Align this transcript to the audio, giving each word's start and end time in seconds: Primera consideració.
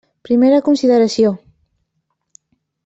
Primera 0.27 0.61
consideració. 0.69 1.35